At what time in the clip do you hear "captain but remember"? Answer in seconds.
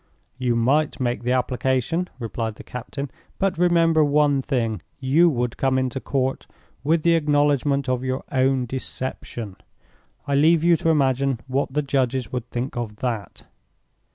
2.63-4.03